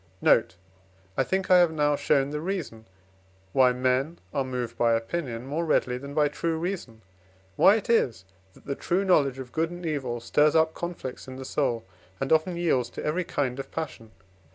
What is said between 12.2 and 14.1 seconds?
often yields to every kind of passion.